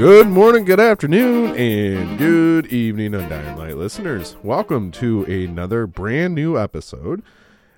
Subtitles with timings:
[0.00, 4.34] Good morning, good afternoon, and good evening, Undying Light listeners.
[4.42, 7.22] Welcome to another brand new episode.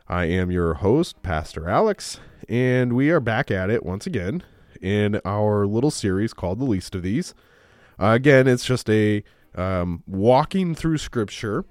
[0.07, 4.45] I am your host, Pastor Alex, and we are back at it once again
[4.81, 7.35] in our little series called The Least of These.
[8.01, 9.25] Uh, again, it's just a
[9.57, 11.65] um, walking through Scripture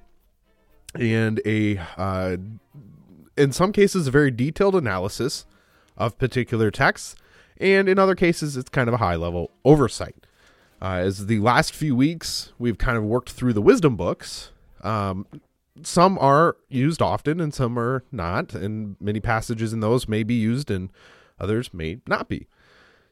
[0.96, 2.36] and a, uh,
[3.38, 5.46] in some cases, a very detailed analysis
[5.96, 7.16] of particular texts,
[7.58, 10.21] and in other cases, it's kind of a high level oversight.
[10.82, 14.52] Uh, as the last few weeks, we've kind of worked through the wisdom books.
[14.82, 15.28] Um,
[15.84, 20.34] some are used often and some are not, and many passages in those may be
[20.34, 20.90] used and
[21.40, 22.48] others may not be.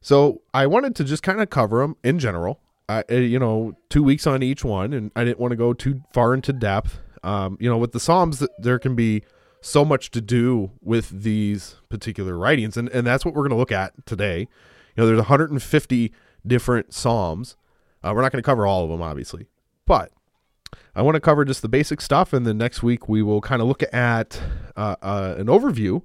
[0.02, 2.60] So I wanted to just kind of cover them in general.
[2.88, 6.02] Uh, you know, two weeks on each one, and I didn't want to go too
[6.12, 7.00] far into depth.
[7.24, 9.24] Um, you know, with the Psalms, there can be
[9.62, 13.58] so much to do with these particular writings, and, and that's what we're going to
[13.58, 14.40] look at today.
[14.40, 16.12] You know, there's 150
[16.48, 17.56] different Psalms.
[18.04, 19.48] Uh, we're not going to cover all of them, obviously,
[19.86, 20.12] but
[20.96, 23.62] I want to cover just the basic stuff, and then next week we will kind
[23.62, 24.42] of look at
[24.76, 26.02] uh, uh, an overview,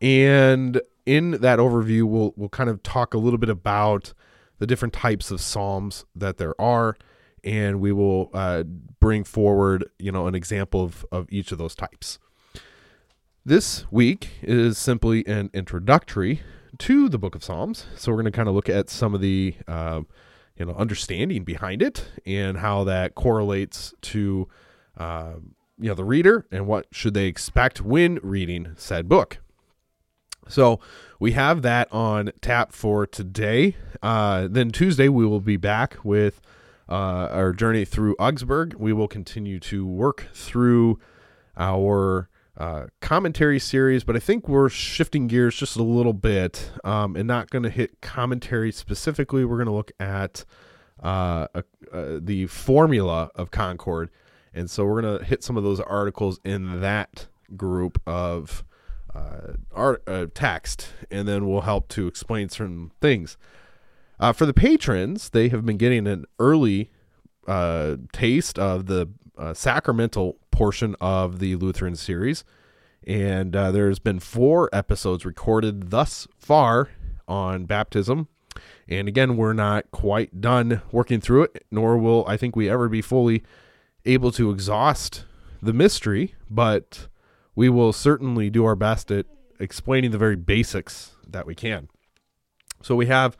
[0.00, 4.12] and in that overview we'll we'll kind of talk a little bit about
[4.58, 6.96] the different types of psalms that there are,
[7.44, 8.62] and we will uh,
[9.00, 12.18] bring forward you know an example of of each of those types.
[13.44, 16.42] This week is simply an introductory
[16.78, 17.86] to the book of Psalms.
[17.94, 20.00] So we're going to kind of look at some of the uh,
[20.56, 24.48] you know understanding behind it and how that correlates to
[24.96, 25.34] uh,
[25.78, 29.38] you know the reader and what should they expect when reading said book.
[30.48, 30.80] So
[31.18, 33.76] we have that on tap for today.
[34.02, 36.40] Uh, then Tuesday we will be back with
[36.88, 38.74] uh, our journey through Augsburg.
[38.74, 41.00] We will continue to work through
[41.56, 47.16] our uh, commentary series, but I think we're shifting gears just a little bit um,
[47.16, 49.44] and not going to hit commentary specifically.
[49.44, 50.44] We're going to look at
[51.02, 51.48] uh,
[51.92, 54.10] the formula of Concord.
[54.54, 58.64] And so we're going to hit some of those articles in that group of
[59.14, 63.36] uh, art uh, text, and then we'll help to explain certain things.
[64.18, 66.90] Uh, for the patrons, they have been getting an early
[67.46, 69.08] uh, taste of the
[69.38, 72.44] uh, sacramental portion of the Lutheran series.
[73.06, 76.90] And uh, there's been four episodes recorded thus far
[77.28, 78.28] on baptism.
[78.88, 82.88] And again, we're not quite done working through it, nor will I think we ever
[82.88, 83.42] be fully
[84.04, 85.24] able to exhaust
[85.62, 87.08] the mystery, but
[87.54, 89.26] we will certainly do our best at
[89.58, 91.88] explaining the very basics that we can.
[92.82, 93.36] So we have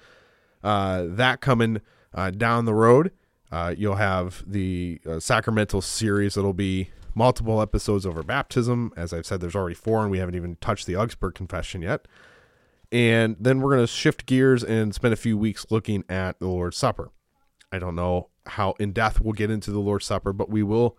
[0.65, 1.81] uh, that coming
[2.13, 3.13] uh, down the road.
[3.51, 8.93] Uh, you'll have the uh, sacramental series that'll be multiple episodes over baptism.
[8.97, 12.07] As I've said, there's already four, and we haven't even touched the Augsburg Confession yet.
[12.93, 16.47] And then we're going to shift gears and spend a few weeks looking at the
[16.47, 17.11] Lord's Supper.
[17.73, 20.97] I don't know how in depth we'll get into the Lord's Supper, but we will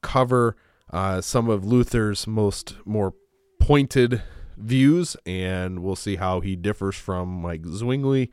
[0.00, 0.56] cover
[0.90, 3.14] uh, some of Luther's most more
[3.58, 4.22] pointed
[4.56, 8.30] views, and we'll see how he differs from like Zwingli,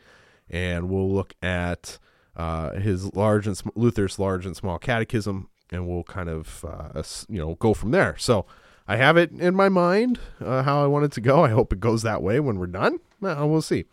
[0.49, 1.99] and we'll look at
[2.35, 7.01] uh, his large and sm- Luther's large and small catechism, and we'll kind of uh,
[7.29, 8.15] you know go from there.
[8.17, 8.45] So
[8.87, 11.43] I have it in my mind uh, how I want it to go.
[11.43, 12.99] I hope it goes that way when we're done.
[13.19, 13.85] Well, we'll see.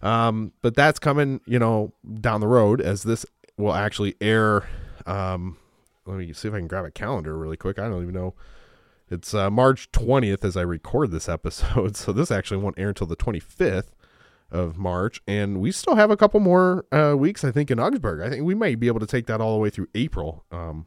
[0.00, 3.24] Um, but that's coming, you know, down the road as this
[3.56, 4.68] will actually air.
[5.06, 5.58] Um,
[6.06, 7.78] let me see if I can grab a calendar really quick.
[7.78, 8.34] I don't even know.
[9.10, 11.96] It's uh, March 20th as I record this episode.
[12.02, 13.90] So this actually won't air until the 25th
[14.52, 15.20] of March.
[15.26, 18.20] And we still have a couple more uh, weeks, I think, in Augsburg.
[18.20, 20.44] I think we might be able to take that all the way through April.
[20.52, 20.86] Um,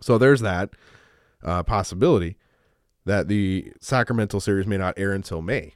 [0.00, 0.70] so there's that
[1.42, 2.36] uh, possibility
[3.04, 5.74] that the Sacramental series may not air until May.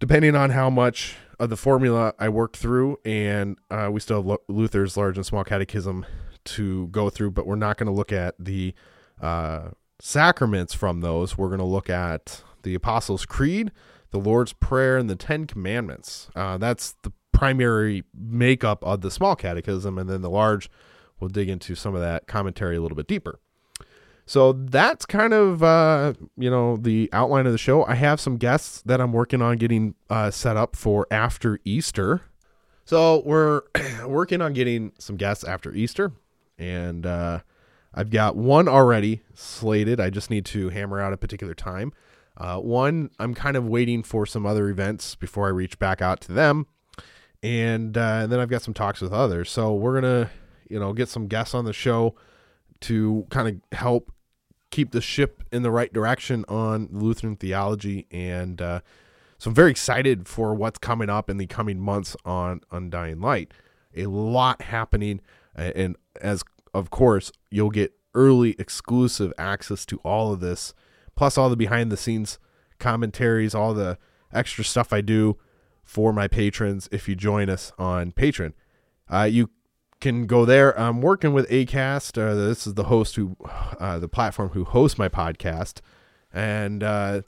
[0.00, 4.38] Depending on how much of the formula I worked through, and uh, we still have
[4.48, 6.04] Luther's Large and Small Catechism
[6.44, 8.74] to go through, but we're not going to look at the
[9.20, 9.70] uh,
[10.00, 11.38] sacraments from those.
[11.38, 13.70] We're going to look at the Apostles' Creed,
[14.10, 16.28] the Lord's Prayer, and the Ten Commandments.
[16.34, 20.70] Uh, that's the primary makeup of the Small Catechism, and then the Large,
[21.20, 23.38] we'll dig into some of that commentary a little bit deeper.
[24.28, 27.86] So that's kind of uh, you know the outline of the show.
[27.86, 32.20] I have some guests that I'm working on getting uh, set up for after Easter.
[32.84, 33.62] So we're
[34.06, 36.12] working on getting some guests after Easter,
[36.58, 37.40] and uh,
[37.94, 39.98] I've got one already slated.
[39.98, 41.92] I just need to hammer out a particular time.
[42.38, 46.20] Uh, one, I'm kind of waiting for some other events before I reach back out
[46.22, 46.66] to them,
[47.42, 49.50] and, uh, and then I've got some talks with others.
[49.50, 50.30] So we're gonna,
[50.70, 52.14] you know, get some guests on the show
[52.82, 54.12] to kind of help
[54.70, 58.06] keep the ship in the right direction on Lutheran theology.
[58.10, 58.80] And uh,
[59.38, 63.52] so I'm very excited for what's coming up in the coming months on Undying Light.
[63.96, 65.20] A lot happening.
[65.54, 66.44] And as
[66.74, 70.74] of course, you'll get early exclusive access to all of this,
[71.18, 72.38] plus all the behind the scenes
[72.78, 73.98] commentaries, all the
[74.32, 75.36] extra stuff I do
[75.82, 78.52] for my patrons if you join us on Patreon.
[79.12, 79.50] Uh, you
[80.00, 80.78] can go there.
[80.78, 82.22] I'm working with Acast.
[82.22, 83.36] Uh, this is the host who,
[83.80, 85.80] uh, the platform who hosts my podcast,
[86.32, 87.22] and uh,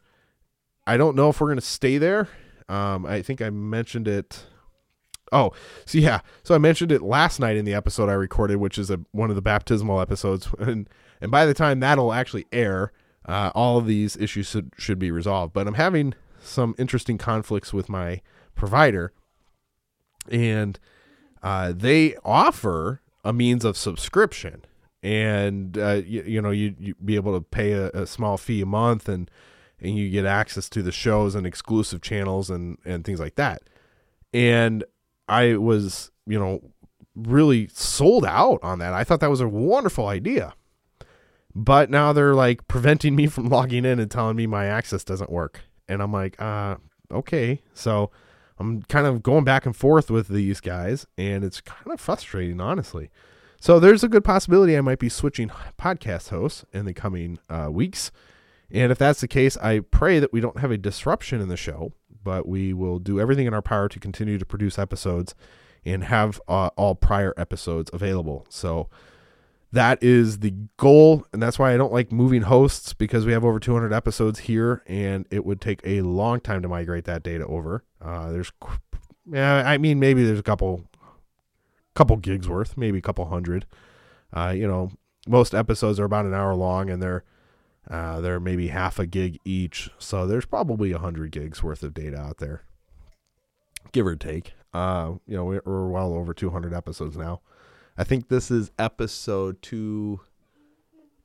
[0.87, 2.29] I don't know if we're gonna stay there.
[2.69, 4.47] Um, I think I mentioned it.
[5.33, 5.51] Oh,
[5.85, 8.89] so yeah, so I mentioned it last night in the episode I recorded, which is
[8.89, 10.89] a one of the baptismal episodes, and
[11.21, 12.93] and by the time that'll actually air,
[13.31, 15.53] uh, all of these issues should should be resolved.
[15.53, 18.23] But I'm having some interesting conflicts with my
[18.55, 19.12] provider,
[20.31, 20.79] and
[21.43, 24.65] uh, they offer a means of subscription,
[25.03, 28.62] and uh, you, you, know you you be able to pay a, a, small fee
[28.62, 29.31] a month, and
[29.81, 33.62] and you get access to the shows and exclusive channels and and things like that.
[34.33, 34.85] And
[35.29, 36.61] I was you know
[37.15, 38.94] really sold out on that.
[38.94, 40.55] I thought that was a wonderful idea.
[41.55, 45.31] But now they're like preventing me from logging in and telling me my access doesn't
[45.31, 45.62] work.
[45.88, 46.76] And I'm like, uh,
[47.11, 47.62] okay.
[47.75, 48.11] So
[48.58, 52.61] I'm kind of going back and forth with these guys, and it's kind of frustrating,
[52.61, 53.11] honestly.
[53.58, 57.69] So there's a good possibility I might be switching podcast hosts in the coming uh,
[57.70, 58.11] weeks.
[58.70, 61.56] And if that's the case, I pray that we don't have a disruption in the
[61.56, 61.93] show,
[62.23, 65.35] but we will do everything in our power to continue to produce episodes
[65.85, 68.47] and have uh, all prior episodes available.
[68.49, 68.88] So
[69.73, 73.45] that is the goal and that's why i don't like moving hosts because we have
[73.45, 77.47] over 200 episodes here and it would take a long time to migrate that data
[77.47, 77.85] over.
[78.01, 78.53] Uh, there's
[79.31, 80.85] yeah i mean maybe there's a couple
[81.95, 83.67] couple gigs worth maybe a couple hundred.
[84.33, 84.91] Uh, you know
[85.27, 87.25] most episodes are about an hour long and they're
[87.91, 91.95] uh, they're maybe half a gig each so there's probably a hundred gigs worth of
[91.95, 92.63] data out there
[93.93, 94.55] give or take.
[94.73, 97.41] Uh, you know we're well over 200 episodes now
[98.00, 100.21] I think this is episode two.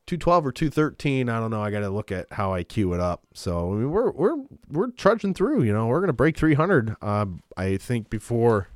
[0.07, 1.63] 212 or 213 i don't know.
[1.63, 3.23] I gotta look at how i queue it up.
[3.33, 4.35] So I mean, we're we're
[4.69, 7.25] we're trudging through you know we're gonna break 300 uh,
[7.57, 8.67] i think before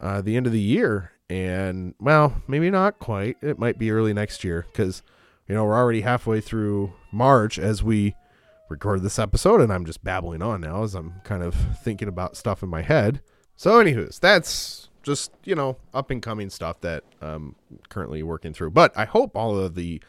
[0.00, 1.12] uh, the end of the year.
[1.28, 3.36] And well maybe not quite.
[3.42, 5.02] It might be early next year because
[5.46, 8.16] you know we're already halfway through march as we
[8.70, 12.36] record this episode and i'm just babbling on now as i'm kind of thinking about
[12.36, 13.20] stuff in my head.
[13.56, 17.56] So anywho's that's just you know up and coming stuff that I'm
[17.88, 18.70] currently working through.
[18.70, 20.02] But I hope all of the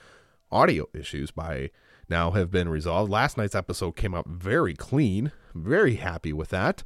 [0.52, 1.72] audio issues by
[2.10, 3.12] now have been resolved.
[3.12, 5.32] Last night's episode came out very clean.
[5.56, 6.84] Very happy with that.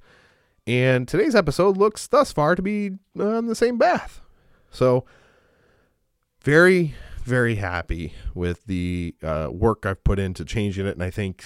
[0.67, 4.21] And today's episode looks thus far to be on the same path.
[4.71, 5.05] So
[6.41, 6.95] very
[7.25, 11.43] very happy with the uh, work I've put into changing it, and I think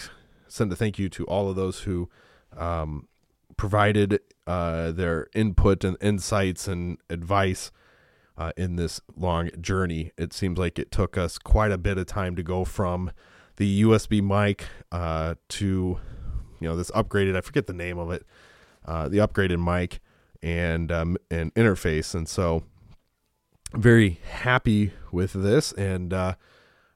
[0.50, 2.10] send a thank you to all of those who
[2.58, 3.08] um,
[3.56, 7.72] provided uh, their input and insights and advice
[8.36, 10.12] uh, in this long journey.
[10.18, 13.12] It seems like it took us quite a bit of time to go from
[13.58, 16.00] the USB mic uh, to
[16.60, 18.26] you know this upgraded I forget the name of it
[18.88, 20.00] uh, the upgraded mic
[20.42, 22.64] and um, and interface and so
[23.74, 26.34] very happy with this and uh,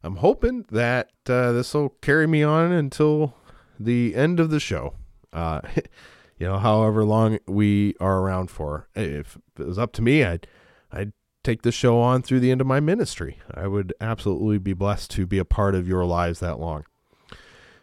[0.02, 3.36] I'm hoping that this will carry me on until
[3.80, 4.96] the end of the show.
[6.44, 8.90] you know, however long we are around for.
[8.96, 10.46] If it was up to me, I'd
[10.92, 13.40] I'd take the show on through the end of my ministry.
[13.54, 16.84] I would absolutely be blessed to be a part of your lives that long.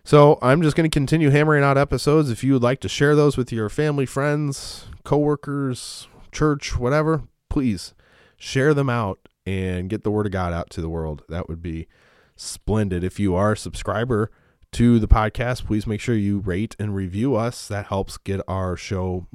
[0.04, 2.28] So I'm just going to continue hammering out episodes.
[2.28, 7.94] If you would like to share those with your family, friends, coworkers, church, whatever, please
[8.36, 11.22] share them out and get the word of God out to the world.
[11.30, 11.88] That would be
[12.36, 13.04] splendid.
[13.04, 14.30] If you are a subscriber
[14.72, 17.68] to the podcast, please make sure you rate and review us.
[17.68, 19.26] That helps get our show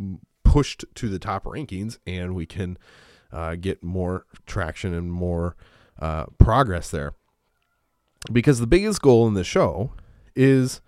[0.44, 2.78] pushed to the top rankings and we can
[3.32, 5.56] uh, get more traction and more
[6.00, 7.14] uh, progress there.
[8.32, 9.92] Because the biggest goal in the show
[10.36, 10.82] is,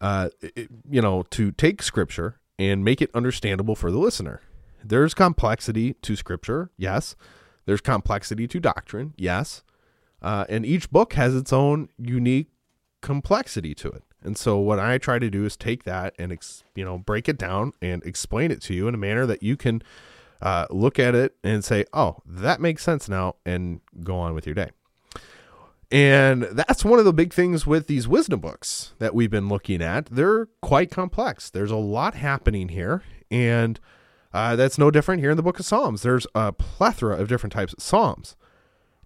[0.00, 4.40] uh, it, you know, to take scripture and make it understandable for the listener.
[4.84, 7.14] There's complexity to scripture, yes.
[7.66, 9.62] There's complexity to doctrine, yes.
[10.20, 12.51] Uh, and each book has its own unique
[13.02, 14.02] complexity to it.
[14.24, 17.28] And so what I try to do is take that and ex, you know break
[17.28, 19.82] it down and explain it to you in a manner that you can
[20.40, 24.46] uh, look at it and say, "Oh, that makes sense now," and go on with
[24.46, 24.70] your day.
[25.90, 29.82] And that's one of the big things with these wisdom books that we've been looking
[29.82, 30.06] at.
[30.06, 31.50] They're quite complex.
[31.50, 33.78] There's a lot happening here, and
[34.32, 36.00] uh, that's no different here in the Book of Psalms.
[36.00, 38.36] There's a plethora of different types of psalms,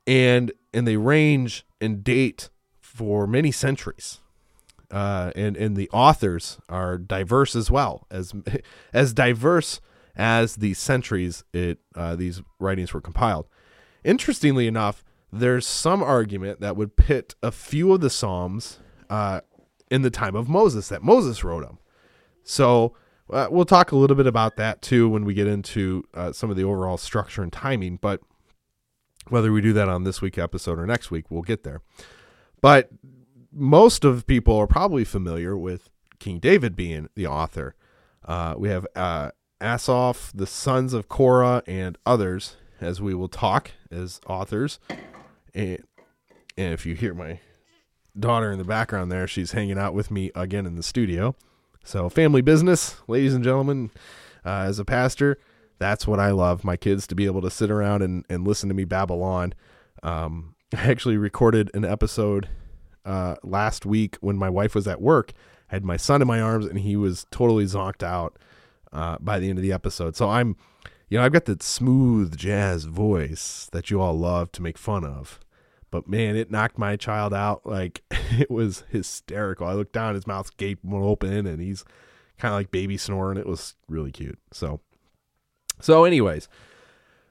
[0.07, 2.51] and and they range and date
[2.97, 4.21] for many centuries.
[4.91, 8.33] Uh, and and the authors are diverse as well as
[8.93, 9.81] as diverse
[10.15, 13.47] as the centuries it uh, these writings were compiled.
[14.05, 18.79] Interestingly enough, there's some argument that would pit a few of the Psalms
[19.11, 19.41] uh,
[19.91, 21.79] in the time of Moses that Moses wrote them.
[22.45, 22.95] So
[23.29, 26.49] uh, we'll talk a little bit about that too when we get into uh, some
[26.49, 27.99] of the overall structure and timing.
[28.01, 28.21] But
[29.29, 31.83] whether we do that on this week episode or next week, we'll get there.
[32.67, 32.91] But
[33.53, 37.77] most of people are probably familiar with King David being the author.
[38.25, 39.31] Uh, we have uh,
[39.61, 44.81] the sons of Korah, and others, as we will talk as authors.
[45.55, 45.85] And,
[46.59, 47.39] and if you hear my
[48.19, 51.37] daughter in the background there, she's hanging out with me again in the studio.
[51.85, 53.93] So, family business, ladies and gentlemen,
[54.45, 55.39] uh, as a pastor,
[55.79, 56.65] that's what I love.
[56.65, 59.55] My kids to be able to sit around and, and listen to me babble on.
[60.03, 62.49] Um, I actually recorded an episode
[63.05, 65.33] uh, last week when my wife was at work.
[65.71, 68.39] I had my son in my arms and he was totally zonked out
[68.93, 70.17] uh, by the end of the episode.
[70.17, 70.57] So I'm,
[71.09, 75.05] you know, I've got that smooth jazz voice that you all love to make fun
[75.05, 75.39] of.
[75.91, 77.65] But man, it knocked my child out.
[77.65, 79.69] Like it was hysterical.
[79.69, 81.85] I looked down, his mouth's gaping open, and he's
[82.39, 83.39] kind of like baby snoring.
[83.39, 84.39] It was really cute.
[84.53, 84.81] So,
[85.81, 86.49] so anyways,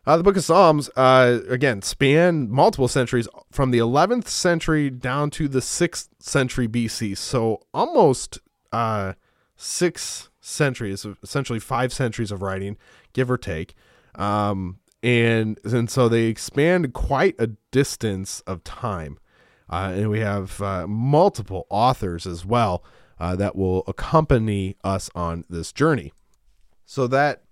[0.06, 5.30] uh, the Book of Psalms uh, again span multiple centuries from the 11th century down
[5.32, 7.18] to the 6th century BC.
[7.18, 8.40] So almost
[8.72, 9.14] uh,
[9.56, 12.78] six centuries, essentially five centuries of writing,
[13.14, 13.74] give or take.
[14.16, 19.20] Um, and and so they expand quite a distance of time,
[19.70, 22.84] uh, and we have uh, multiple authors as well
[23.20, 26.12] uh, that will accompany us on this journey.
[26.86, 27.44] So that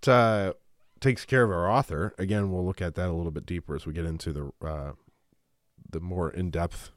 [1.03, 2.15] takes care of our author.
[2.17, 4.91] Again, we'll look at that a little bit deeper as we get into the uh,
[5.91, 6.91] the more in depth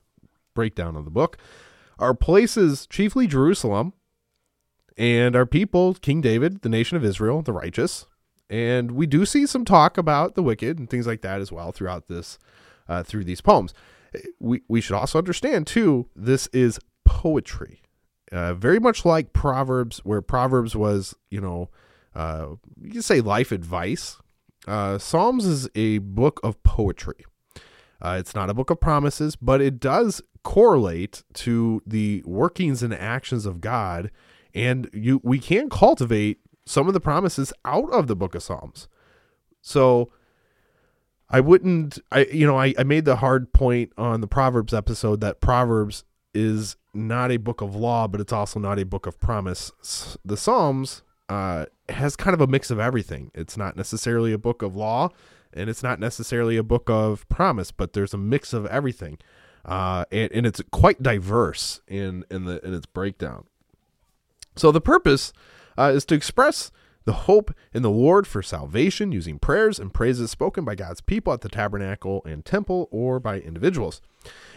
[0.55, 1.37] breakdown of the book.
[1.99, 3.93] Our places, chiefly Jerusalem,
[4.97, 8.07] and our people, King David, the nation of Israel, the righteous.
[8.49, 11.73] And we do see some talk about the wicked and things like that as well
[11.73, 12.39] throughout this,
[12.89, 13.75] uh, through these poems.
[14.39, 17.83] We, we should also understand, too, this is poetry.
[18.31, 21.71] Uh, very much like Proverbs, where Proverbs was, you know,
[22.17, 24.19] uh, you can say life advice.
[24.67, 27.25] Uh, Psalms is a book of poetry.
[28.01, 32.95] Uh, it's not a book of promises, but it does correlate to the workings and
[32.95, 34.11] actions of God
[34.57, 38.89] and you we can cultivate some of the promises out of the book of psalms
[39.61, 40.11] so
[41.29, 45.21] i wouldn't i you know I, I made the hard point on the proverbs episode
[45.21, 46.05] that proverbs
[46.35, 49.71] is not a book of law but it's also not a book of promise
[50.25, 53.31] the psalms uh, has kind of a mix of everything.
[53.35, 55.11] It's not necessarily a book of law
[55.53, 59.19] and it's not necessarily a book of promise but there's a mix of everything.
[59.65, 63.45] Uh, and, and it's quite diverse in in the in its breakdown.
[64.55, 65.33] So the purpose
[65.77, 66.71] uh, is to express
[67.07, 71.33] the hope in the Lord for salvation using prayers and praises spoken by God's people
[71.33, 74.03] at the tabernacle and temple or by individuals.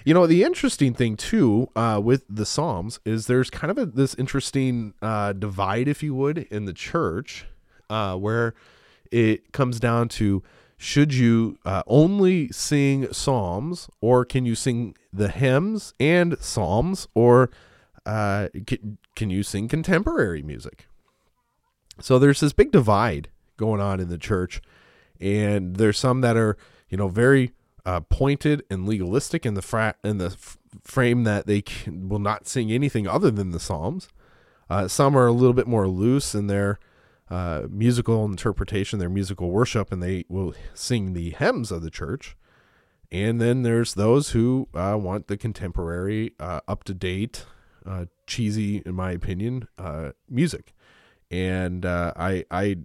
[0.03, 3.85] You know, the interesting thing too uh, with the Psalms is there's kind of a,
[3.85, 7.45] this interesting uh, divide, if you would, in the church
[7.87, 8.55] uh, where
[9.11, 10.41] it comes down to
[10.75, 17.51] should you uh, only sing Psalms or can you sing the hymns and Psalms or
[18.07, 20.88] uh, can, can you sing contemporary music?
[22.01, 24.61] So there's this big divide going on in the church,
[25.19, 26.57] and there's some that are,
[26.89, 27.51] you know, very
[27.85, 32.19] uh, pointed and legalistic in the fra- in the f- frame that they can, will
[32.19, 34.07] not sing anything other than the Psalms.
[34.69, 36.79] Uh, some are a little bit more loose in their
[37.29, 42.35] uh, musical interpretation, their musical worship, and they will sing the hymns of the church.
[43.11, 47.45] And then there's those who uh, want the contemporary, uh, up to date,
[47.85, 49.67] uh, cheesy, in my opinion,
[50.29, 50.73] music.
[51.31, 52.77] And uh, I, I,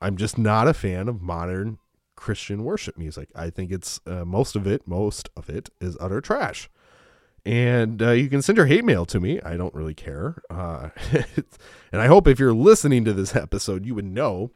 [0.00, 1.78] I'm just not a fan of modern
[2.14, 3.30] Christian worship music.
[3.34, 6.68] I think it's uh, most of it, most of it is utter trash.
[7.44, 9.40] And you can send your hate mail to me.
[9.40, 10.42] I don't really care.
[10.50, 14.50] and I hope if you're listening to this episode, you would know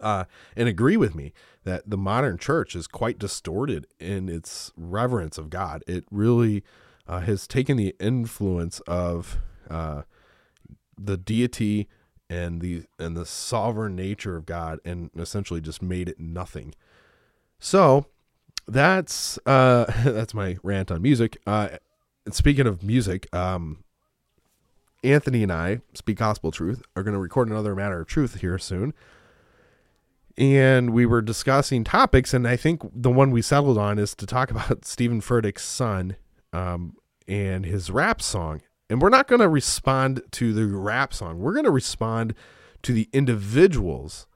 [0.00, 0.24] uh,
[0.56, 1.32] and agree with me
[1.64, 5.82] that the modern church is quite distorted in its reverence of God.
[5.86, 6.64] It really
[7.06, 10.02] uh, has taken the influence of uh,
[10.96, 11.88] the deity
[12.30, 16.74] and the and the sovereign nature of God and essentially just made it nothing.
[17.58, 18.06] So
[18.66, 21.38] that's uh, that's my rant on music.
[21.46, 21.68] Uh,
[22.24, 23.84] and speaking of music, um,
[25.02, 28.58] Anthony and I, Speak Gospel Truth, are going to record another Matter of Truth here
[28.58, 28.92] soon
[30.38, 34.24] and we were discussing topics, and I think the one we settled on is to
[34.24, 36.16] talk about Stephen Furtick's son
[36.52, 38.62] um, and his rap song.
[38.90, 41.38] And we're not going to respond to the rap song.
[41.38, 42.34] We're going to respond
[42.82, 44.26] to the individuals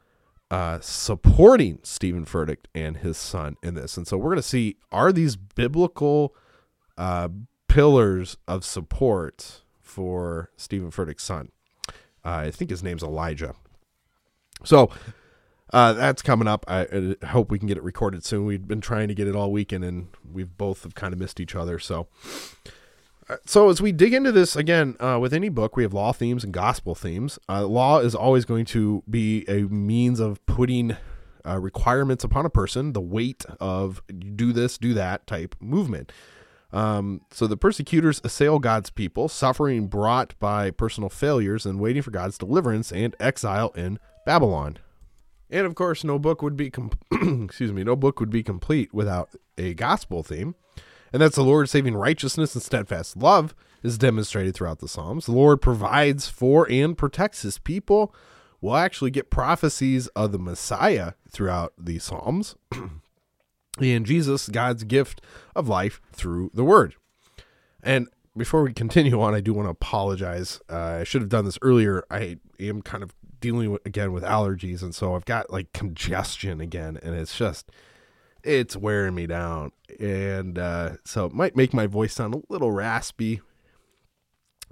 [0.51, 3.97] uh, supporting Stephen Furtick and his son in this.
[3.97, 6.35] And so we're going to see are these biblical
[6.99, 7.29] uh,
[7.69, 11.51] pillars of support for Stephen Furtick's son?
[12.25, 13.55] Uh, I think his name's Elijah.
[14.65, 14.91] So
[15.73, 16.67] uh, that's coming up.
[16.69, 18.45] I, I, hope we can get it recorded soon.
[18.45, 21.41] We've been trying to get it all weekend, and we've both have kind of missed
[21.41, 21.79] each other.
[21.79, 22.09] So,
[23.45, 26.45] so as we dig into this again, uh, with any book, we have law themes
[26.45, 27.39] and gospel themes.
[27.49, 30.97] Uh, law is always going to be a means of putting
[31.47, 34.03] uh, requirements upon a person, the weight of
[34.37, 36.13] do this, do that type movement.
[36.73, 42.11] Um, so the persecutors assail God's people, suffering brought by personal failures and waiting for
[42.11, 44.79] God's deliverance and exile in Babylon.
[45.51, 46.93] And of course, no book would be com-
[47.45, 50.55] excuse me, no book would be complete without a gospel theme.
[51.13, 55.27] And that's the Lord saving righteousness and steadfast love is demonstrated throughout the Psalms.
[55.27, 58.15] The Lord provides for and protects his people.
[58.61, 62.55] We'll actually get prophecies of the Messiah throughout the Psalms.
[63.81, 65.21] and Jesus, God's gift
[65.57, 66.95] of life through the Word.
[67.83, 70.61] And before we continue on, I do want to apologize.
[70.71, 72.05] Uh, I should have done this earlier.
[72.11, 76.61] I am kind of dealing with, again with allergies, and so I've got like congestion
[76.61, 77.71] again, and it's just
[78.45, 82.73] it's wearing me down, and uh, so it might make my voice sound a little
[82.73, 83.41] raspy,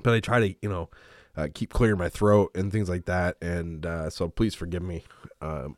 [0.03, 0.91] but I try to you know
[1.37, 5.05] uh, keep clearing my throat and things like that, and uh, so please forgive me.
[5.41, 5.77] Um,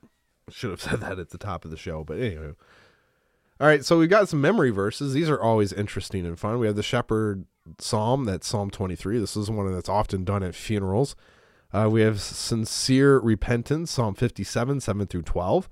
[0.51, 2.53] should have said that at the top of the show, but anyway.
[3.61, 5.13] All right, so we've got some memory verses.
[5.13, 6.59] These are always interesting and fun.
[6.59, 7.45] We have the shepherd
[7.79, 9.21] psalm, that's Psalm 23.
[9.21, 11.15] This is one that's often done at funerals.
[11.73, 15.69] Uh, we have sincere repentance, Psalm 57, 7 through 12.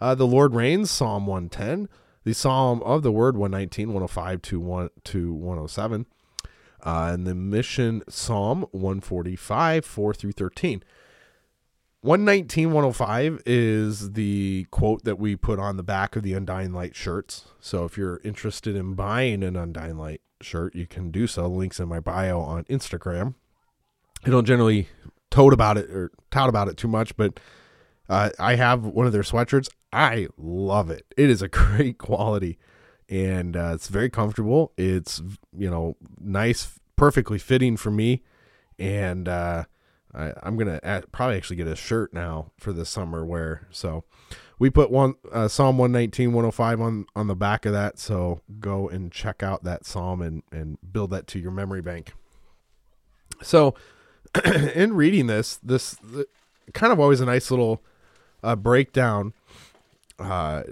[0.00, 1.88] Uh, the Lord reigns, Psalm 110.
[2.24, 6.06] The Psalm of the Word, 119, 105 to, 1, to 107.
[6.84, 10.82] Uh, and the Mission Psalm, 145, 4 through 13.
[12.02, 16.94] 119, 105 is the quote that we put on the back of the Undying Light
[16.94, 17.46] shirts.
[17.58, 21.48] So if you're interested in buying an Undying Light shirt, you can do so.
[21.48, 23.34] Links in my bio on Instagram.
[24.24, 24.88] I don't generally
[25.30, 27.40] tote about it or tout about it too much, but
[28.08, 29.68] uh, I have one of their sweatshirts.
[29.92, 31.06] I love it.
[31.16, 32.58] It is a great quality,
[33.08, 34.72] and uh, it's very comfortable.
[34.76, 35.22] It's
[35.56, 38.22] you know nice, perfectly fitting for me,
[38.78, 39.64] and uh,
[40.14, 40.80] I, am gonna
[41.12, 43.66] probably actually get a shirt now for the summer wear.
[43.70, 44.04] So
[44.58, 47.98] we put one uh, Psalm 119, 105 on on the back of that.
[47.98, 52.12] So go and check out that psalm and and build that to your memory bank.
[53.42, 53.74] So
[54.74, 56.26] in reading this, this the,
[56.72, 57.82] kind of always a nice little
[58.42, 59.34] uh, breakdown
[60.18, 60.62] uh,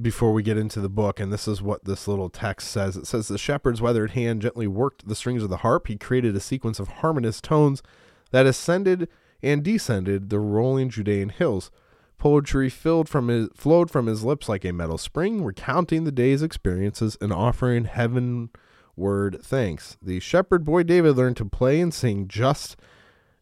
[0.00, 1.20] before we get into the book.
[1.20, 2.96] And this is what this little text says.
[2.96, 5.88] It says the shepherd's weathered hand gently worked the strings of the harp.
[5.88, 7.82] He created a sequence of harmonious tones
[8.30, 9.08] that ascended
[9.42, 11.70] and descended the rolling Judean hills.
[12.18, 16.42] Poetry filled from his, flowed from his lips like a metal spring, recounting the day's
[16.42, 19.96] experiences and offering heavenward thanks.
[20.00, 22.76] The shepherd boy David learned to play and sing just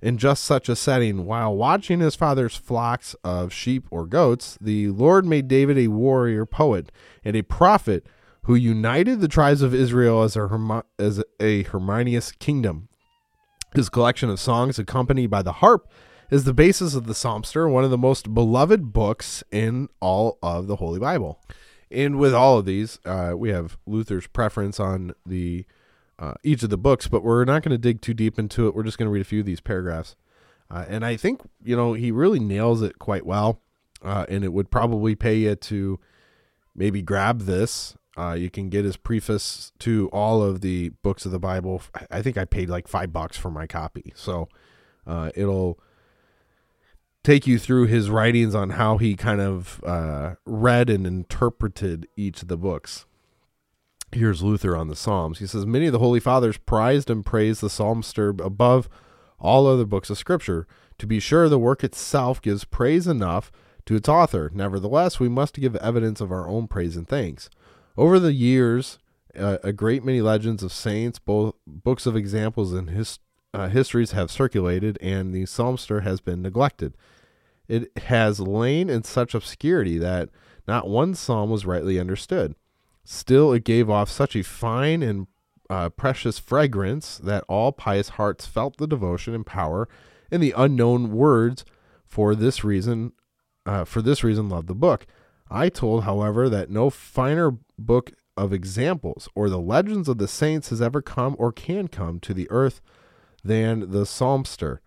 [0.02, 1.24] in just such a setting.
[1.26, 6.46] While watching his father's flocks of sheep or goats, the Lord made David a warrior
[6.46, 6.90] poet
[7.24, 8.06] and a prophet
[8.44, 12.88] who united the tribes of Israel as a, as a harmonious kingdom.
[13.74, 15.88] His collection of songs, accompanied by the harp
[16.30, 20.66] is the basis of the Psalmster, one of the most beloved books in all of
[20.66, 21.40] the Holy Bible.
[21.90, 25.66] And with all of these, uh, we have Luther's preference on the
[26.20, 28.74] uh, each of the books, but we're not going to dig too deep into it.
[28.74, 30.16] We're just going to read a few of these paragraphs.
[30.70, 33.60] Uh, and I think, you know, he really nails it quite well.
[34.02, 35.98] Uh, and it would probably pay you to
[36.74, 37.96] maybe grab this.
[38.16, 41.82] Uh, you can get his preface to all of the books of the Bible.
[42.10, 44.12] I think I paid like five bucks for my copy.
[44.14, 44.48] So
[45.06, 45.78] uh, it'll
[47.22, 52.42] take you through his writings on how he kind of uh, read and interpreted each
[52.42, 53.06] of the books.
[54.12, 55.38] Here's Luther on the Psalms.
[55.38, 58.88] He says, Many of the Holy Fathers prized and praised the Psalmster above
[59.38, 60.66] all other books of Scripture.
[60.98, 63.52] To be sure, the work itself gives praise enough
[63.86, 64.50] to its author.
[64.52, 67.50] Nevertheless, we must give evidence of our own praise and thanks.
[67.96, 68.98] Over the years,
[69.38, 73.20] uh, a great many legends of saints, both books of examples and his,
[73.54, 76.96] uh, histories have circulated, and the Psalmster has been neglected.
[77.68, 80.30] It has lain in such obscurity that
[80.66, 82.56] not one psalm was rightly understood.
[83.04, 85.26] Still, it gave off such a fine and
[85.68, 89.88] uh, precious fragrance that all pious hearts felt the devotion and power
[90.30, 91.64] in the unknown words.
[92.06, 93.12] For this reason,
[93.64, 95.06] uh, for this reason, loved the book.
[95.48, 100.70] I told, however, that no finer book of examples or the legends of the saints
[100.70, 102.80] has ever come or can come to the earth
[103.44, 104.78] than the Psalmster.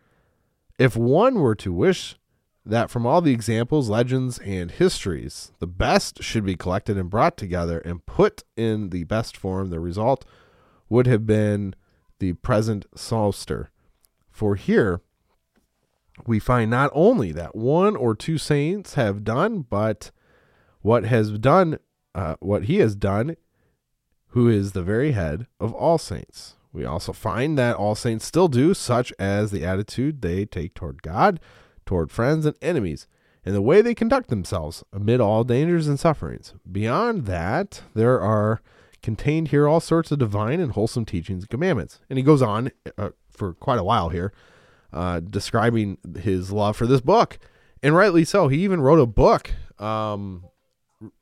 [0.79, 2.17] If one were to wish
[2.65, 7.37] that from all the examples, legends, and histories, the best should be collected and brought
[7.37, 10.25] together and put in the best form, the result
[10.89, 11.75] would have been
[12.19, 13.67] the present Psalmster.
[14.31, 15.01] For here
[16.25, 20.11] we find not only that one or two saints have done, but
[20.81, 21.79] what has done,
[22.15, 23.35] uh, what he has done,
[24.27, 26.55] who is the very head of all saints.
[26.71, 31.03] We also find that all saints still do, such as the attitude they take toward
[31.03, 31.39] God,
[31.85, 33.07] toward friends and enemies,
[33.45, 36.53] and the way they conduct themselves amid all dangers and sufferings.
[36.69, 38.61] Beyond that, there are
[39.01, 41.99] contained here all sorts of divine and wholesome teachings and commandments.
[42.09, 44.31] And he goes on uh, for quite a while here,
[44.93, 47.37] uh, describing his love for this book.
[47.81, 48.47] And rightly so.
[48.47, 50.45] He even wrote a book um,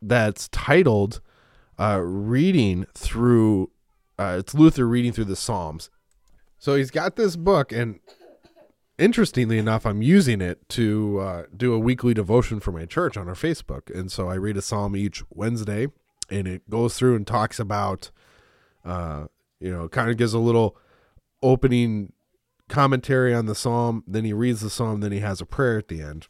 [0.02, 1.22] that's titled
[1.80, 3.72] uh, Reading Through,
[4.20, 5.90] uh, it's Luther reading through the Psalms.
[6.60, 8.00] So he's got this book, and
[9.02, 13.28] interestingly enough, I'm using it to uh, do a weekly devotion for my church on
[13.28, 13.94] our Facebook.
[13.94, 15.88] And so I read a psalm each Wednesday,
[16.30, 18.12] and it goes through and talks about,
[18.86, 19.26] uh,
[19.60, 20.78] you know, kind of gives a little
[21.42, 22.14] opening
[22.70, 24.04] commentary on the psalm.
[24.08, 26.28] Then he reads the psalm, then he has a prayer at the end.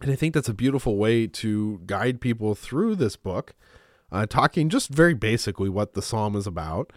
[0.00, 3.54] And I think that's a beautiful way to guide people through this book,
[4.12, 6.92] uh, talking just very basically what the psalm is about.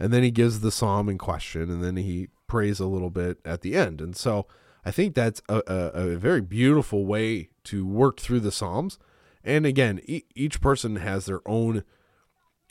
[0.00, 3.38] And then he gives the psalm in question, and then he prays a little bit
[3.44, 4.00] at the end.
[4.00, 4.46] And so
[4.84, 8.98] I think that's a, a, a very beautiful way to work through the psalms.
[9.44, 11.84] And again, e- each person has their own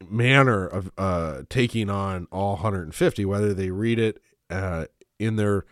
[0.10, 4.86] manner of uh, taking on all 150, whether they read it uh,
[5.20, 5.66] in their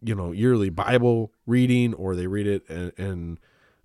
[0.00, 3.38] you know yearly Bible reading or they read it in, in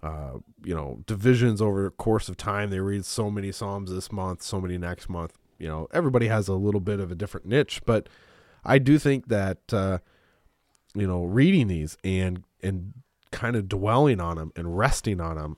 [0.04, 2.70] uh, you know divisions over the course of time.
[2.70, 5.38] They read so many psalms this month, so many next month.
[5.58, 8.10] You know, everybody has a little bit of a different niche, but
[8.66, 10.00] I do think that uh,
[10.96, 12.94] you know reading these and and
[13.32, 15.58] kind of dwelling on them and resting on them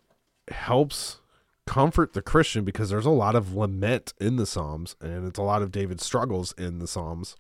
[0.50, 1.20] helps
[1.68, 5.44] comfort the Christian because there's a lot of lament in the Psalms and it's a
[5.44, 7.36] lot of David's struggles in the Psalms.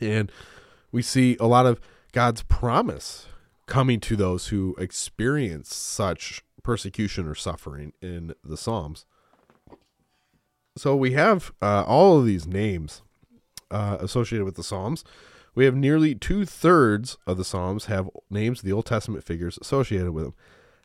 [0.00, 0.30] And
[0.90, 1.80] we see a lot of
[2.12, 3.26] God's promise
[3.66, 9.06] coming to those who experience such persecution or suffering in the Psalms.
[10.76, 13.02] So we have uh, all of these names
[13.72, 15.04] uh, associated with the Psalms.
[15.54, 19.58] We have nearly two thirds of the Psalms have names of the Old Testament figures
[19.60, 20.34] associated with them.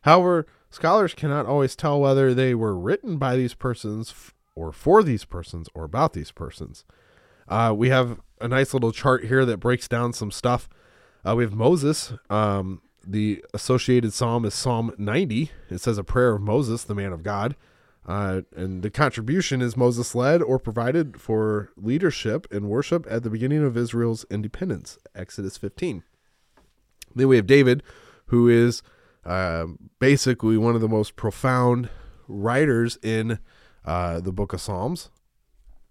[0.02, 4.14] However, scholars cannot always tell whether they were written by these persons
[4.56, 6.84] or for these persons or about these persons.
[7.48, 10.68] Uh, we have a nice little chart here that breaks down some stuff.
[11.26, 12.14] Uh, we have Moses.
[12.30, 15.52] Um, the associated psalm is Psalm 90.
[15.70, 17.56] It says a prayer of Moses, the man of God.
[18.08, 23.30] Uh, and the contribution is Moses led or provided for leadership and worship at the
[23.30, 26.04] beginning of Israel's independence, Exodus 15.
[27.14, 27.84] Then we have David,
[28.28, 28.82] who is
[29.26, 29.66] uh,
[30.00, 31.90] basically one of the most profound
[32.30, 33.40] writers in
[33.84, 35.10] uh, the book of Psalms.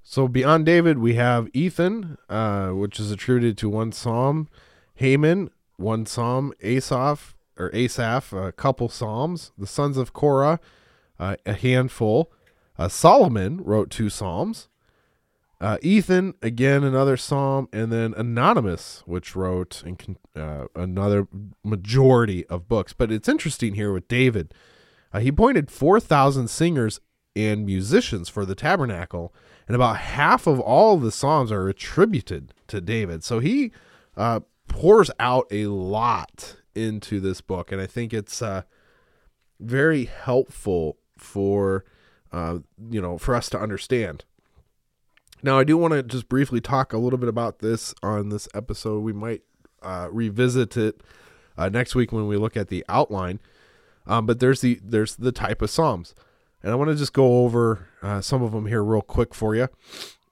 [0.03, 4.49] So beyond David, we have Ethan, uh, which is attributed to one psalm,
[4.95, 10.61] Haman, one psalm, Asaph or Asaph, a couple psalms, the sons of Korah,
[11.19, 12.33] uh, a handful.
[12.79, 14.69] Uh, Solomon wrote two psalms.
[15.59, 19.83] Uh, Ethan, again, another psalm, and then Anonymous, which wrote
[20.35, 21.29] uh, another
[21.65, 22.93] majority of books.
[22.93, 24.53] But it's interesting here with David.
[25.15, 27.01] Uh, he appointed 4,000 singers
[27.35, 29.35] and musicians for the tabernacle,
[29.67, 33.25] and about half of all of the psalms are attributed to David.
[33.25, 33.73] So he
[34.15, 38.43] uh, pours out a lot into this book, and I think it's
[39.59, 41.85] very helpful for
[42.33, 42.59] uh,
[42.91, 44.25] you know for us to understand.
[45.43, 48.49] Now, I do want to just briefly talk a little bit about this on this
[48.55, 49.01] episode.
[49.01, 49.43] We might
[49.83, 51.03] uh, revisit it
[51.59, 53.41] uh, next week when we look at the outline.
[54.07, 56.15] Um, but there's the there's the type of psalms,
[56.63, 59.55] and I want to just go over uh, some of them here real quick for
[59.55, 59.69] you.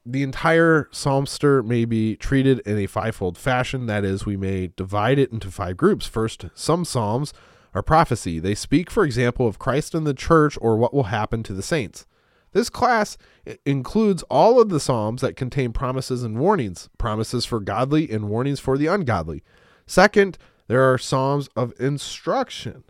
[0.07, 3.87] The entire psalmster may be treated in a fivefold fashion.
[3.87, 6.07] That is, we may divide it into five groups.
[6.07, 7.33] First, some psalms
[7.75, 8.39] are prophecy.
[8.39, 11.63] They speak, for example, of Christ and the church or what will happen to the
[11.63, 12.07] saints.
[12.53, 13.19] This class
[13.67, 18.61] includes all of the Psalms that contain promises and warnings, promises for godly and warnings
[18.61, 19.43] for the ungodly.
[19.87, 22.85] Second, there are Psalms of instruction,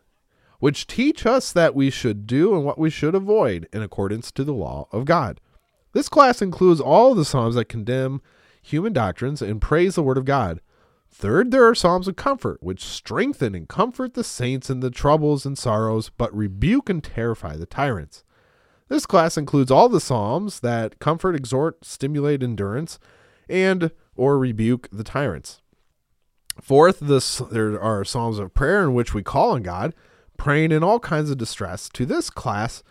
[0.59, 4.45] which teach us that we should do and what we should avoid in accordance to
[4.45, 5.41] the law of God.
[5.93, 8.21] This class includes all the Psalms that condemn
[8.61, 10.61] human doctrines and praise the Word of God.
[11.17, 15.47] Third, there are Psalms of comfort, which strengthen and comfort the saints in the troubles
[15.47, 18.25] and sorrows, but rebuke and terrify the tyrants.
[18.89, 22.99] This class includes all the psalms that comfort, exhort, stimulate endurance,
[23.49, 25.63] and or rebuke the tyrants.
[26.61, 29.95] Fourth, this, there are psalms of prayer in which we call on God,
[30.37, 31.89] praying in all kinds of distress.
[31.91, 32.83] To this class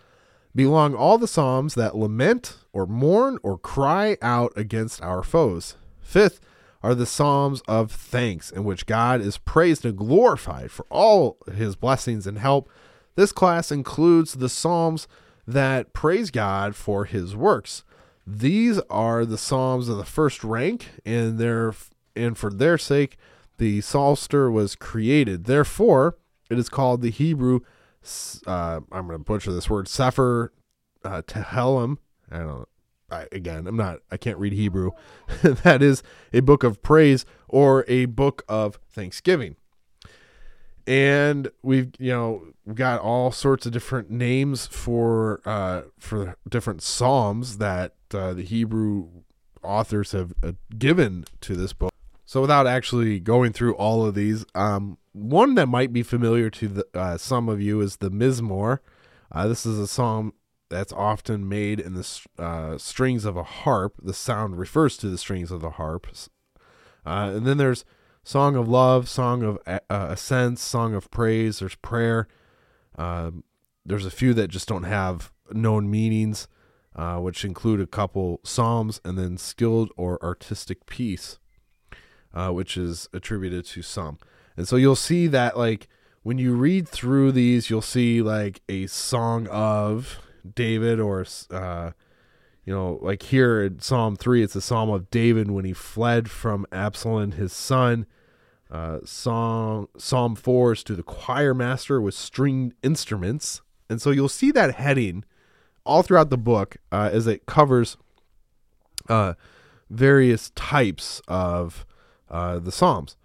[0.54, 5.76] belong all the psalms that lament or mourn or cry out against our foes.
[6.00, 6.40] Fifth
[6.84, 11.76] are the psalms of thanks in which God is praised and glorified for all his
[11.76, 12.68] blessings and help.
[13.14, 15.08] This class includes the psalms
[15.46, 17.84] that praise God for his works.
[18.26, 21.72] These are the psalms of the first rank, and their
[22.14, 23.16] and for their sake
[23.56, 25.44] the psalter was created.
[25.44, 26.18] Therefore,
[26.50, 27.60] it is called the Hebrew.
[28.46, 29.88] Uh, I'm going to butcher this word.
[29.88, 30.52] Sefer
[31.02, 31.96] uh, Tehillim.
[32.30, 32.68] I don't.
[33.14, 34.00] I, again, I'm not.
[34.10, 34.90] I can't read Hebrew.
[35.42, 39.56] that is a book of praise or a book of thanksgiving
[40.86, 47.58] and we've you know got all sorts of different names for uh for different psalms
[47.58, 49.08] that uh, the hebrew
[49.62, 51.92] authors have uh, given to this book
[52.26, 56.68] so without actually going through all of these um one that might be familiar to
[56.68, 58.78] the, uh, some of you is the mizmor
[59.32, 60.32] uh, this is a psalm
[60.74, 65.18] that's often made in the uh, strings of a harp the sound refers to the
[65.18, 66.06] strings of the harp
[67.06, 67.84] uh, and then there's
[68.24, 71.58] song of love, song of uh, ascents, song of praise.
[71.58, 72.26] There's prayer.
[72.96, 73.44] Um,
[73.84, 76.48] there's a few that just don't have known meanings,
[76.96, 81.38] uh, which include a couple psalms and then skilled or artistic piece,
[82.32, 84.18] uh, which is attributed to some.
[84.56, 85.88] And so you'll see that like
[86.22, 90.20] when you read through these, you'll see like a song of
[90.54, 91.92] David or uh,
[92.64, 96.30] you know, like here in Psalm 3, it's a psalm of David when he fled
[96.30, 98.06] from Absalom, his son.
[98.70, 103.60] Uh, Psalm, psalm 4 is to the choir master with stringed instruments.
[103.90, 105.24] And so you'll see that heading
[105.84, 107.98] all throughout the book uh, as it covers
[109.08, 109.34] uh,
[109.90, 111.84] various types of
[112.30, 113.16] uh, the Psalms.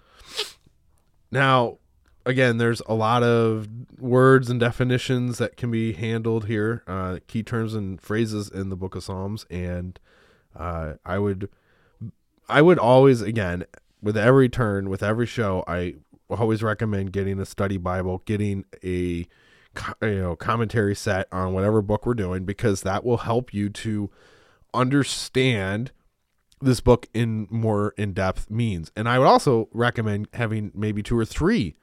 [1.32, 1.78] Now,
[2.26, 7.44] again, there's a lot of words and definitions that can be handled here, uh, key
[7.44, 10.00] terms and phrases in the Book of Psalms, and
[10.56, 11.50] uh, I would,
[12.48, 13.66] I would always, again,
[14.02, 15.96] with every turn, with every show, I
[16.30, 19.28] always recommend getting a study Bible, getting a
[20.02, 24.10] you know commentary set on whatever book we're doing because that will help you to
[24.74, 25.92] understand
[26.62, 28.92] this book in more in-depth means.
[28.96, 31.76] And I would also recommend having maybe two or three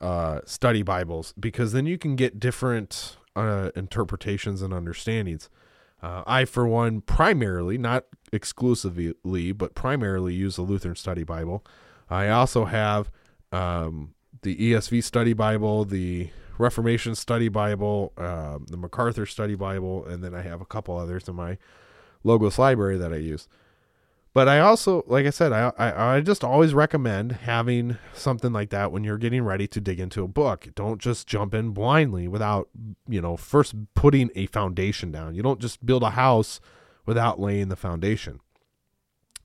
[0.00, 5.48] uh, study Bibles because then you can get different uh, interpretations and understandings.
[6.02, 11.64] Uh, I, for one, primarily, not exclusively, but primarily use the Lutheran Study Bible.
[12.10, 13.10] I also have
[13.50, 20.22] um, the ESV Study Bible, the Reformation Study Bible, uh, the MacArthur Study Bible, and
[20.22, 21.58] then I have a couple others in my
[22.24, 23.48] Logos library that I use.
[24.36, 28.68] But I also, like I said, I, I, I just always recommend having something like
[28.68, 30.68] that when you're getting ready to dig into a book.
[30.74, 32.68] Don't just jump in blindly without,
[33.08, 35.34] you know, first putting a foundation down.
[35.34, 36.60] You don't just build a house
[37.06, 38.40] without laying the foundation.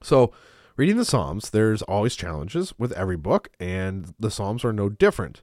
[0.04, 0.34] So,
[0.76, 5.42] reading the Psalms, there's always challenges with every book, and the Psalms are no different.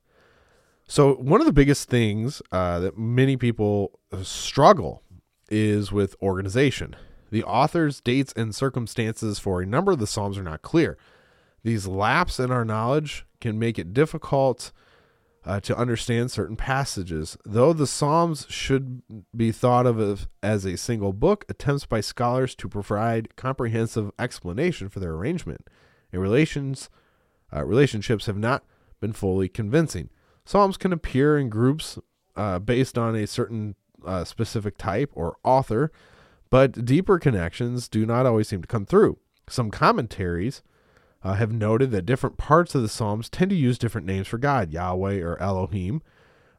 [0.87, 5.03] So, one of the biggest things uh, that many people struggle
[5.49, 6.97] is with organization.
[7.31, 10.97] The author's dates and circumstances for a number of the Psalms are not clear.
[11.63, 14.73] These lapses in our knowledge can make it difficult
[15.45, 17.37] uh, to understand certain passages.
[17.45, 19.03] Though the Psalms should
[19.37, 25.01] be thought of as a single book, attempts by scholars to provide comprehensive explanation for
[25.01, 25.69] their arrangement
[26.13, 26.89] and relations
[27.55, 28.65] uh, relationships have not
[29.01, 30.11] been fully convincing.
[30.45, 31.99] Psalms can appear in groups
[32.37, 35.91] uh, based on a certain uh, specific type or author,
[36.51, 39.19] but deeper connections do not always seem to come through.
[39.49, 40.63] Some commentaries
[41.23, 44.39] uh, have noted that different parts of the Psalms tend to use different names for
[44.39, 46.03] God, Yahweh or Elohim,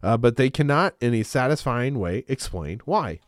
[0.01, 3.19] uh, but they cannot, in a satisfying way, explain why.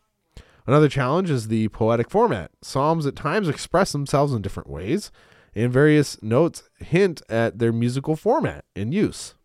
[0.68, 2.52] Another challenge is the poetic format.
[2.62, 5.12] Psalms at times express themselves in different ways,
[5.56, 9.36] and various notes hint at their musical format and use.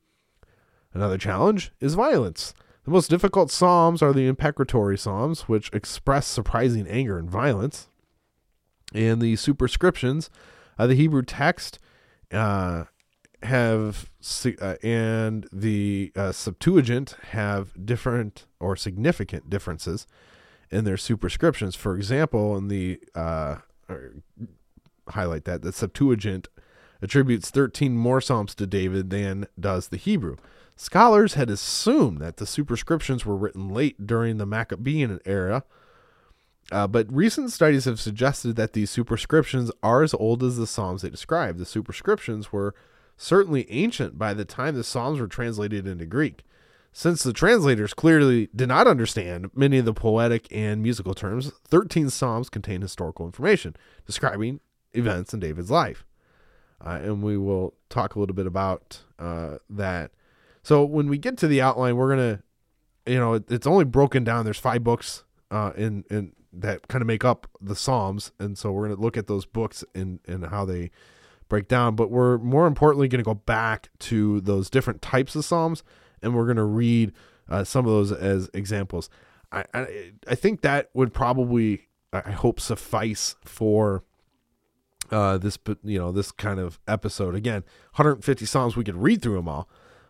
[0.93, 2.55] Another challenge is violence.
[2.87, 7.89] The most difficult psalms are the imprecatory psalms, which express surprising anger and violence.
[8.95, 10.31] And the superscriptions
[10.79, 11.81] uh, the Hebrew text
[12.31, 12.85] uh,
[13.43, 14.11] have
[14.61, 20.07] uh, and the uh, Septuagint have different or significant differences
[20.71, 21.75] in their superscriptions.
[21.75, 23.57] For example, in the uh,
[25.09, 26.49] highlight that the Septuagint
[27.03, 30.37] attributes 13 more psalms to David than does the Hebrew.
[30.77, 35.65] Scholars had assumed that the superscriptions were written late during the Maccabean era
[36.73, 41.03] uh, but recent studies have suggested that these superscriptions are as old as the Psalms
[41.03, 41.59] they describe.
[41.59, 42.75] The superscriptions were
[43.17, 46.43] certainly ancient by the time the Psalms were translated into Greek.
[46.93, 52.11] Since the translators clearly did not understand many of the poetic and musical terms, 13
[52.11, 54.61] Psalms contain historical information describing
[54.93, 56.05] events in David's life.
[56.85, 60.11] Uh, and we will talk a little bit about uh, that.
[60.67, 64.45] So when we get to the outline, we're to, you know, it's only broken down.
[64.45, 68.73] There's five books uh, in, in that kind of make up the Psalms, and so
[68.73, 70.91] we're to look at those books and and how they
[71.49, 71.95] break down.
[71.95, 75.85] But we're more importantly to go back to those different types of Psalms,
[76.21, 77.13] and we're to read
[77.49, 79.09] uh, some of those as examples.
[79.53, 84.03] I, I I think that would probably I hope suffice for
[85.13, 87.37] uh, this you know this kind of episode.
[87.37, 87.63] Again,
[87.95, 89.69] 150 Psalms we could read through them all,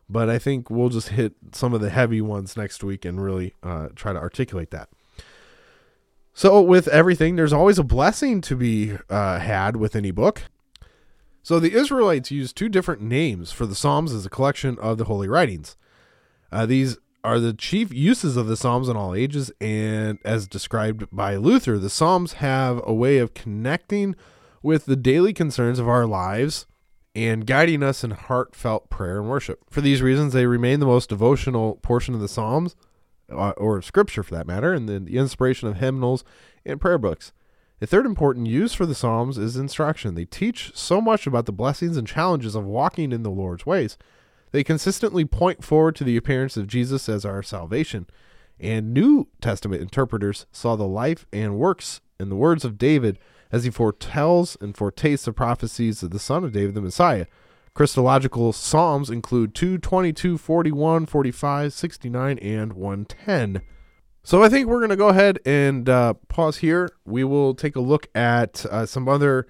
[0.08, 3.54] but I think we'll just hit some of the heavy ones next week and really
[3.62, 4.88] uh, try to articulate that.
[6.32, 10.42] So, with everything, there's always a blessing to be uh, had with any book.
[11.42, 15.04] So, the Israelites used two different names for the Psalms as a collection of the
[15.04, 15.76] holy writings.
[16.52, 21.06] Uh, these are the chief uses of the Psalms in all ages, and as described
[21.10, 24.14] by Luther, the Psalms have a way of connecting
[24.62, 26.66] with the daily concerns of our lives
[27.16, 29.64] and guiding us in heartfelt prayer and worship.
[29.70, 32.76] For these reasons, they remain the most devotional portion of the Psalms
[33.32, 36.24] uh, or scripture for that matter, and the inspiration of hymnals
[36.66, 37.32] and prayer books.
[37.80, 40.14] The third important use for the Psalms is instruction.
[40.14, 43.96] They teach so much about the blessings and challenges of walking in the Lord's ways.
[44.52, 48.06] They consistently point forward to the appearance of Jesus as our salvation.
[48.60, 53.18] And New Testament interpreters saw the life and works and the words of David
[53.52, 57.26] as he foretells and foretastes the prophecies of the Son of David, the Messiah.
[57.74, 63.60] Christological Psalms include 2, 22, 41, 45, 69, and 110.
[64.22, 66.88] So I think we're going to go ahead and uh, pause here.
[67.04, 69.46] We will take a look at uh, some other,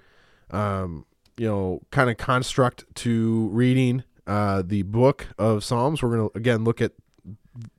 [0.51, 1.05] um,
[1.37, 6.03] you know, kind of construct to reading uh, the book of Psalms.
[6.03, 6.91] We're going to, again, look at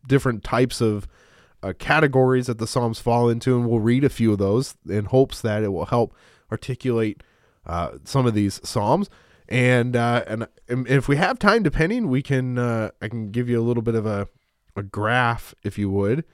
[0.07, 1.07] different types of
[1.63, 5.07] uh, categories that the Psalms fall into, and we'll read a few of those in
[5.07, 6.15] hopes that it will help
[6.51, 7.23] articulate
[7.67, 9.11] uh, some of these Psalms
[9.49, 13.59] and uh, and if we have time, depending, we can uh, I can give you
[13.59, 14.29] a little bit of a
[14.77, 16.25] a graph, if you would,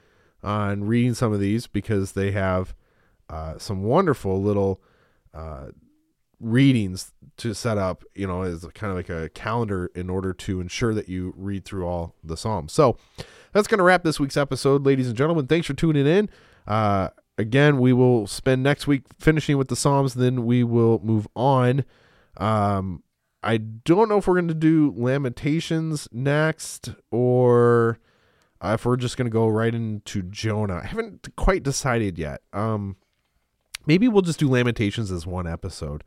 [0.43, 2.75] on reading some of these because they have
[3.29, 4.81] uh, some wonderful little
[5.33, 5.67] uh,
[6.41, 8.03] readings to set up.
[8.13, 11.63] You know, as kind of like a calendar in order to ensure that you read
[11.63, 12.73] through all the psalms.
[12.73, 12.97] So
[13.55, 15.47] that's going to wrap this week's episode, ladies and gentlemen.
[15.47, 16.29] Thanks for tuning in.
[16.67, 20.15] Uh, again, we will spend next week finishing with the psalms.
[20.15, 21.85] Then we will move on.
[22.35, 23.01] Um,
[23.41, 27.97] I don't know if we're going to do Lamentations next or
[28.59, 30.81] uh, if we're just going to go right into Jonah.
[30.83, 32.41] I haven't quite decided yet.
[32.51, 32.97] Um,
[33.85, 36.03] maybe we'll just do Lamentations as one episode.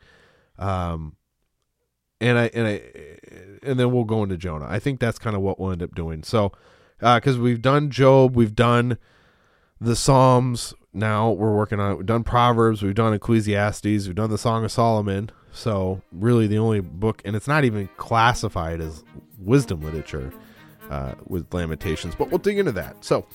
[0.58, 1.16] Um,
[2.20, 2.82] and I and I
[3.62, 4.66] and then we'll go into Jonah.
[4.68, 6.22] I think that's kind of what we'll end up doing.
[6.24, 6.52] So,
[6.98, 8.98] because uh, we've done Job, we've done
[9.80, 10.74] the Psalms.
[10.92, 11.96] Now we're working on it.
[11.96, 15.30] We've done Proverbs, we've done Ecclesiastes, we've done the Song of Solomon.
[15.52, 19.02] So, really, the only book, and it's not even classified as
[19.38, 20.32] wisdom literature
[20.90, 23.04] uh, with Lamentations, but we'll dig into that.
[23.04, 23.26] So,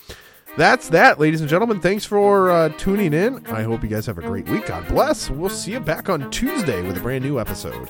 [0.56, 1.80] That's that, ladies and gentlemen.
[1.80, 3.46] Thanks for uh, tuning in.
[3.48, 4.68] I hope you guys have a great week.
[4.68, 5.30] God bless.
[5.30, 7.90] We'll see you back on Tuesday with a brand new episode.